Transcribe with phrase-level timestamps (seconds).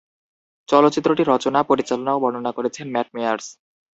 [0.69, 3.45] চলচ্চিত্রটি রচনা, পরিচালনা ও বর্ণনা করেছেন ম্যাট মেয়ার্স।